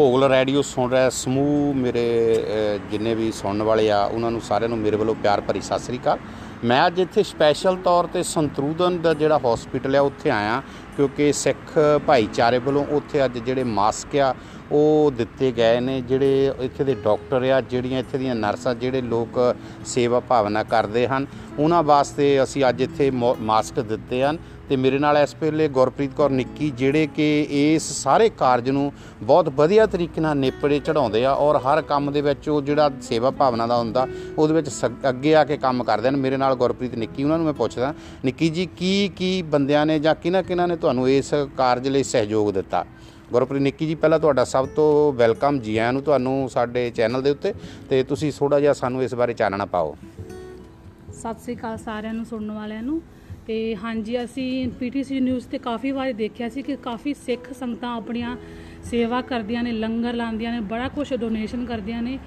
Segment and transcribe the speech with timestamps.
[0.00, 2.02] Bhogal radio ਸੁਣ ਰਿਹਾ ਸਮੂਹ ਮੇਰੇ
[2.36, 5.78] ਅ, ਜਿੰਨੇ ਵੀ ਸੁਣਨ ਵਾਲੇ ਆ ਉਹਨਾਂ ਨੂੰ ਸਾਰਿਆਂ ਨੂੰ ਮੇਰੇ ਵੱਲੋਂ ਪਿਆਰ ਭਰੀ ਸਤਿ
[5.78, 6.18] ਸ੍ਰੀ ਅਕਾਲ।
[6.64, 10.62] ਮੈਂ ਅੱਜ ਇੱਥੇ ਸਪੈਸ਼ਲ ਤੌਰ ਤੇ ਸੰਤਰੂਦਨ ਦਾ ਜਿਹੜਾ ਹਸਪੀਟਲ ਆ ਉੱਥੇ ਆਇਆ
[10.96, 14.34] ਕਿਉਂਕਿ ਸਿੱਖ ਭਾਈਚਾਰੇ ਵੱਲੋਂ ਉੱਥੇ ਅੱਜ ਜਿਹੜੇ ਮਾਸਕ ਆ
[14.72, 19.56] ਉਹ ਦਿੱਤੇ ਗਏ ਨੇ ਜਿਹੜੇ ਇੱਥੇ ਦੇ ਡਾਕਟਰ ਆ, ਜਿਹੜੀਆਂ ਇੱਥੇ ਦੀਆਂ ਨਰਸਾਂ, ਜਿਹੜੇ ਲੋਕ
[19.84, 21.26] ਸੇਵਾ ਭਾਵਨਾ ਕਰਦੇ ਹਨ,
[21.58, 24.38] ਉਹਨਾਂ ਵਾਸਤੇ ਅਸੀਂ ਅੱਜ ਇੱਥੇ ਮੋ- ਮਾਸਕ ਦਿੱਤੇ ਹਨ।
[24.68, 29.48] ਤੇ ਮੇਰੇ ਨਾਲ ਇਸ ਵੇਲੇ ਗੁਰਪ੍ਰੀਤ ਕੌਰ ਨਿੱਕੀ, ਜਿਹੜੇ ਕਿ ਇਸ ਸਾਰੇ ਕਾਰਜ ਨੂੰ ਬਹੁਤ
[29.48, 33.66] ਵਧੀਆ ਤਰੀਕੇ ਨਾਲ ਨੇਪਰੇ ਚੜਾਉਂਦੇ ਆ ਔਰ ਹਰ ਕੰਮ ਦੇ ਵਿੱਚ ਉਹ ਜਿਹੜਾ ਸੇਵਾ ਭਾਵਨਾ
[33.66, 34.06] ਦਾ ਹੁੰਦਾ,
[34.38, 37.44] ਉਹਦੇ ਵਿੱਚ ਸ- ਅੱਗੇ ਆ ਕੇ ਕੰਮ ਕਰਦੇ ਹਨ। ਮੇਰੇ ਨਾਲ ਗੁਰਪ੍ਰੀਤ ਨਿੱਕੀ, ਉਹਨਾਂ ਨੂੰ
[37.44, 41.88] ਮੈਂ ਪੁੱਛਦਾ, ਨਿੱਕੀ ਜੀ ਕੀ ਕੀ ਬੰਦਿਆਂ ਨੇ ਜਾਂ ਕਿਹਨਾਂ ਕਿਹਨਾਂ ਨੇ ਤੁਹਾਨੂੰ ਇਸ ਕਾਰਜ
[41.88, 42.84] ਲਈ ਸਹਿਯੋਗ ਦਿੱਤਾ?
[43.32, 47.30] ਗੁਰਪ੍ਰੀਤ ਨਿੱਕੀ ਜੀ, ਪਹਿਲਾਂ ਤੁਹਾਡਾ ਸਭ ਤੋਂ ਵੈਲਕਮ ਜੀ। ਆਇਆਂ ਨੂੰ ਤੁਹਾਨੂੰ ਸਾਡੇ ਚੈਨਲ ਦੇ
[47.30, 47.54] ਉੱਤੇ
[47.90, 49.96] ਤੇ ਤੁਸੀਂ ਥੋੜਾ ਜਿਹਾ ਸਾਨੂੰ ਇਸ ਬਾਰੇ ਚਾਨਣਾ ਪਾਓ।
[51.12, 53.02] ਸਤਿ ਸ੍ਰੀ ਅਕਾਲ ਸਾਰਿਆਂ ਨੂੰ, ਸੁਣਨ ਵਾਲਿਆਂ ਨੂੰ।
[53.46, 58.36] ਤੇ ਹਾਂਜੀ, ਅਸੀਂ ਪੀਟੀਸੀ ਨਿਊਜ਼ ਤੇ ਕਾਫੀ ਵਾਰ ਦੇਖਿਆ ਸੀ ਕਿ ਕਾਫੀ ਸਿੱਖ ਸੰਗਤਾਂ ਆਪਣੀਆਂ
[58.84, 62.18] ਸੇਵਾ ਕਰਦੀਆਂ ਨੇ, ਲੰਗਰ ਲਾਉਂਦੀਆਂ ਨੇ, ਬੜਾ ਕੁਝ ਡੋਨੇਸ਼ਨ ਕਰਦੀਆਂ ਨੇ।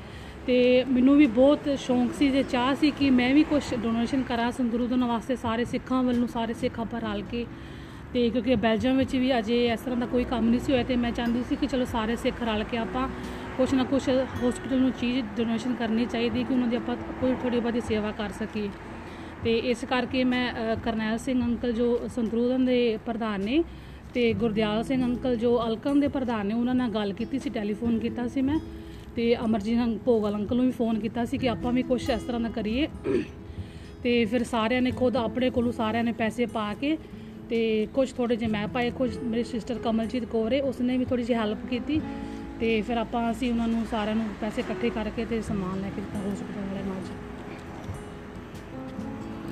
[0.48, 4.52] ਤੇ ਮੈਨੂੰ ਵੀ ਬਹੁਤ ਸ਼ੌਂਕ ਸੀ ਜੇ ਚਾਹ ਸੀ ਕਿ ਮੈਂ ਵੀ ਕੁਝ ਡੋਨੇਸ਼ਨ ਕਰਾਂ
[4.52, 7.46] ਸੰਗਰੂਦਨ ਵਾਸਤੇ ਸਾਰੇ ਸਿੱਖਾਂ ਵੱਲੋਂ, ਸਾਰੇ ਸਿੱਖ ਆਪਾਂ ਰਲ ਕੇ
[8.14, 10.96] ਤੇ ਕਿਉਂਕਿ ਬੈਲਜੀਅਮ ਵਿੱਚ ਵੀ ਅਜੇ ਇਸ ਤਰ੍ਹਾਂ ਦਾ ਕੋਈ ਕੰਮ ਨਹੀਂ ਸੀ ਹੋਇਆ ਤੇ
[10.96, 13.08] ਮੈਂ ਚਾਹੁੰਦੀ ਸੀ ਕਿ ਚਲੋ ਸਾਰੇ ਸਿੱਖ ਰਲ ਕੇ ਆਪਾਂ
[13.58, 14.10] ਕੁਛ ਨਾ ਕੁਛ
[14.44, 18.32] ਹਸਪੀਟਲ ਨੂੰ ਚੀਜ਼ ਡੋਨੇਸ਼ਨ ਕਰਨੀ ਚਾਹੀਦੀ ਕਿ ਉਹਨਾਂ ਦੀ ਆਪਾਂ ਕੋਈ ਥੋੜੀ ਬਹੁਤੀ ਸੇਵਾ ਕਰ
[18.32, 18.70] ਸਕੀਏ।
[19.44, 23.64] ਤੇ ਇਸ ਕਰਕੇ ਮੈਂ ਅ, ਕਰਨੈਲ ਸਿੰਘ ਅੰਕਲ ਜੋ ਸੰਤਰੂਦਨ ਦੇ ਪ੍ਰਧਾਨ ਨੇ
[24.14, 28.00] ਤੇ ਗੁਰਦਿਆਲ ਸਿੰਘ ਅੰਕਲ ਜੋ ਅਲਕਮ ਦੇ ਪ੍ਰਧਾਨ ਨੇ ਉਹਨਾਂ ਨਾਲ ਗੱਲ ਕੀਤੀ ਸੀ ਟੈਲੀਫੋਨ
[28.00, 28.60] ਕੀਤਾ ਸੀ ਮੈਂ
[29.16, 32.22] ਤੇ ਅਮਰਜੀਤ ਅੰਕ ਭੋਗਲ ਅੰਕਲ ਨੂੰ ਵੀ ਫੋਨ ਕੀਤਾ ਸੀ ਕਿ ਆਪਾਂ ਵੀ ਕੁਝ ਇਸ
[32.24, 32.88] ਤਰ੍ਹਾਂ ਦਾ ਕਰੀਏ।
[34.04, 36.98] ਤੇ ਫਿਰ ਸਾਰਿਆਂ ਨੇ ਖੁਦ ਆਪਣੇ ਕੋਲੋਂ ਸਾਰਿਆਂ ਨੇ ਪੈਸੇ ਪਾ ਕੇ
[37.50, 41.24] ਤੇ ਕੁਝ ਥੋੜੇ ਜਿਹੇ ਮੈਂ ਪਾਏ ਕੁਝ ਮੇਰੀ ਸਿਸਟਰ ਕਮਲਜੀਤ ਕੌਰ ਹੈ, ਉਸਨੇ ਵੀ ਥੋੜੀ
[41.24, 42.00] ਜਿਹੀ ਹੈਲਪ ਕੀਤੀ
[42.60, 46.02] ਤੇ ਫਿਰ ਆਪਾਂ ਅਸੀਂ ਉਹਨਾਂ ਨੂੰ ਸਾਰਿਆਂ ਨੂੰ ਪੈਸੇ ਇਕੱਠੇ ਕਰਕੇ ਤੇ ਸਮਾਨ ਲੈ ਕੇ
[46.02, 47.12] ਦਿੱਤਾ ਹਸਪੀਟਲ ਵਾਲਿਆਂ ਨੂੰ ਅੱਜ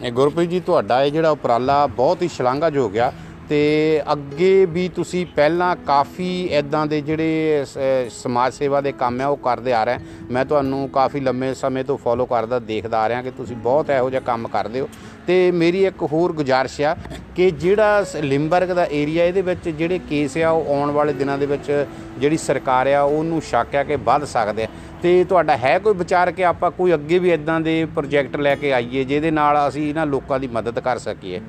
[0.06, 3.12] ਇਹ ਗੁਰਪ੍ਰੀਤ ਜੀ, ਤੁਹਾਡਾ ਇਹ ਜਿਹੜਾ ਉਪਰਾਲਾ ਬਹੁਤ ਹੀ ਸ਼ਲਾਘਾਯੋਗ ਆ
[3.50, 7.78] ਤੇ ਅੱਗੇ ਵੀ ਤੁਸੀਂ ਪਹਿਲਾਂ ਕਾਫੀ ਇਦਾਂ ਦੇ ਜਿਹੜੇ ਸ-
[8.09, 9.97] ਸਮਾਜ ਸੇਵਾ ਦੇ ਕੰਮ ਆ, ਉਹ ਕਰਦੇ ਆ ਰਹੇ
[10.31, 14.09] ਮੈਂ ਤੁਹਾਨੂੰ ਕਾਫੀ ਲੰਮੇ ਸਮੇਂ ਤੋਂ ਫੋਲੋ ਕਰਦਾ, ਦੇਖਦਾ ਆ ਰਿਹਾ ਕਿ ਤੁਸੀਂ ਬਹੁਤ ਇਹੋ
[14.09, 14.88] ਜਿਹਾ ਕੰਮ ਕਰਦੇ ਹੋ।
[15.28, 16.96] ਤੇ ਮੇਰੀ ਇੱਕ ਹੋਰ ਗੁਜ਼ਾਰਿਸ਼ ਆ
[17.36, 21.38] ਕਿ ਜਿਹੜਾ ਸ- ਲਿੰਬਰਗ ਦਾ ਏਰੀਆ ਇਹਦੇ ਵਿੱਚ ਜਿਹੜੇ ਕੇਸ ਆ ਉਹ ਆਉਣ ਵਾਲੇ ਦਿਨਾਂ
[21.38, 21.86] ਦੇ ਵਿੱਚ
[22.19, 24.68] ਜਿਹੜੀ ਸਰਕਾਰ ਆ ਉਹਨੂੰ ਸ਼ੱਕ ਆ ਕਿ ਵੱਧ ਸਕਦੇ ਆ।
[25.02, 28.74] ਤੇ ਤੁਹਾਡਾ ਹੈ ਕੋਈ ਵਿਚਾਰ ਕਿ ਆਪਾਂ ਕੋਈ ਅੱਗੇ ਵੀ ਇਦਾਂ ਦੇ ਪ੍ਰੋਜੈਕਟ ਲੈ ਕੇ
[28.74, 31.41] ਆਈਏ ਜਿਹਦੇ ਨਾਲ ਅਸੀਂ ਇਹਨਾਂ ਲੋਕਾਂ ਦੀ ਮਦਦ ਕਰ ਸਕੀਏ?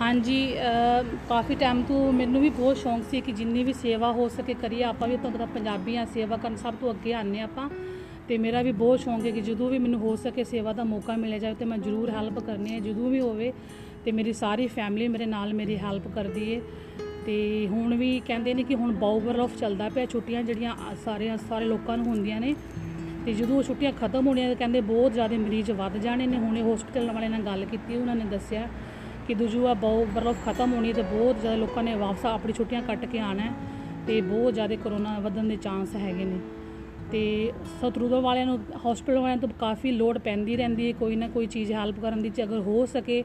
[0.00, 4.28] ਹਾਂਜੀ ਅ, ਕਾਫੀ ਟਾਈਮ ਤੋਂ ਮੈਨੂੰ ਵੀ ਬਹੁਤ ਸ਼ੌਂਕ ਸੀ ਕਿ ਜਿੰਨੀ ਵੀ ਸੇਵਾ ਹੋ
[4.28, 7.68] ਸਕੇ ਕਰੀਏ ਆਪਾਂ ਵੀ ਤੁਹਾਨੂੰ ਪਤਾ ਪੰਜਾਬੀ ਆ ਸੇਵਾ ਕਰਨ ਸਭ ਤੋਂ ਅੱਗੇ ਆਨੇ ਆਪਾਂ।
[8.30, 11.16] ਤੇ ਮੇਰਾ ਵੀ ਬਹੁਤ ਸ਼ੌਂਕ ਹੈ ਕਿ ਜਦੋਂ ਵੀ ਮੈਨੂੰ ਹੋ ਸਕੇ ਸੇਵਾ ਦਾ ਮੌਕਾ
[11.16, 13.52] ਮਿਲਿਆ ਜਾਵੇ ਤੇ ਮੈਂ ਜ਼ਰੂਰ ਹੈਲਪ ਕਰਨੀ ਹੈ, ਜਦੋਂ ਵੀ ਹੋਵੇ
[14.04, 16.60] ਤੇ ਮੇਰੀ ਸਾਰੀ ਫੈਮਿਲੀ ਮੇਰੇ ਨਾਲ ਮੇਰੀ ਹੈਲਪ ਕਰਦੀ ਹੈ।
[17.26, 21.30] ਤੇ ਹੁਣ ਵੀ ਕਹਿੰਦੇ ਨੇ ਕਿ ਹੁਣ ਬਾਊਵਰ ਆਫ ਚੱਲਦਾ ਪਿਆ, ਛੁੱਟੀਆਂ ਜਿਹੜੀਆਂ ਆ- ਸਾਰੇ
[21.48, 22.54] ਸਾਰੇ ਲੋਕਾਂ ਨੂੰ ਹੁੰਦੀਆਂ ਨੇ
[23.26, 26.62] ਤੇ ਜਦੋਂ ਉਹ ਛੁੱਟੀਆਂ ਖਤਮ ਹੋਣੀਆਂ ਤਾਂ ਕਹਿੰਦੇ ਬਹੁਤ ਜ਼ਿਆਦਾ ਮਰੀਜ਼ ਵੱਧ ਜਾਣੇ ਨੇ। ਹੁਣੇ
[26.62, 28.68] ਹਸਪੀਟਲ ਵਾਲਿਆਂ ਨਾਲ ਗੱਲ ਕੀਤੀ, ਉਹਨਾਂ ਨੇ ਦੱਸਿਆ
[29.28, 33.04] ਕਿ ਦੂਜਾ ਬਹੁ ਬਰਫ ਖਤਮ ਹੋਣੀ ਤੇ ਬਹੁਤ ਜ਼ਿਆਦਾ ਲੋਕਾਂ ਨੇ ਵਾਪਸ ਆਪਣੀ ਛੁੱਟੀਆਂ ਕੱਟ
[33.04, 33.52] ਕੇ ਆਣਾ ਹੈ
[34.06, 36.38] ਤੇ ਬਹੁਤ ਜ਼ਿਆਦਾ ਕਰੋਨਾ ਵਧਣ ਦੇ ਚਾਂਸ ਹੈਗੇ ਨੇ।
[37.12, 41.46] ਤੇ ਸਤਰੂਦਰ ਵਾਲਿਆਂ ਨੂੰ ਹਸਪੀਟਲ ਵਾਲਿਆਂ ਤੋਂ ਕਾਫੀ ਲੋਡ ਪੈਂਦੀ ਰਹਿੰਦੀ ਹੈ, ਕੋਈ ਨਾ ਕੋਈ
[41.46, 43.22] ਚੀਜ਼ ਹੈਲਪ ਕਰਨ ਦੀ, ਜੇ ਅਗਰ ਹੋ ਸਕੇ,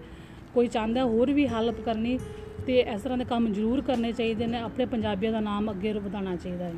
[0.54, 2.20] ਕੋਈ ਚਾਹੁੰਦਾ ਹੋਰ ਵੀ ਹੈਲਪ ਕਰਨੀ,
[2.68, 6.36] ਤੇ ਇਸ ਤਰ੍ਹਾਂ ਦੇ ਕੰਮ ਜ਼ਰੂਰ ਕਰਨੇ ਚਾਹੀਦੇ ਨੇ, ਆਪਣੇ ਪੰਜਾਬੀਆਂ ਦਾ ਨਾਮ ਅੱਗੇ ਵਧਾਉਣਾ
[6.36, 6.74] ਚਾਹੀਦਾ ਹੈ।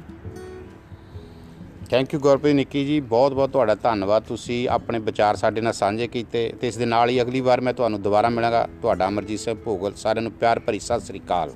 [1.90, 6.08] ਥੈਂਕ ਯੂ ਗੁਰਪ੍ਰੀਤ, ਨਿੱਕੀ ਜੀ, ਬਹੁਤ ਬਹੁਤ ਤੁਹਾਡਾ ਧੰਨਵਾਦ, ਤੁਸੀਂ ਆਪਣੇ ਵਿਚਾਰ ਸਾਡੇ ਨਾਲ ਸਾਂਝੇ
[6.08, 9.56] ਕੀਤੇ, ਤੇ ਇਸ ਦੇ ਨਾਲ ਹੀ ਅਗਲੀ ਵਾਰ ਮੈਂ ਤੁਹਾਨੂੰ ਦੁਬਾਰਾ ਮਿਲਾਂਗਾ, ਤੁਹਾਡਾ ਅਮਰਜੀਤ ਸਿੰਘ
[9.56, 11.54] ਭੋਗਲ, ਸਾਰਿਆਂ ਨੂੰ ਪਿਆਰ ਭਰੀ ਸਤਿ ਸ੍ਰੀ ਅਕਾਲ।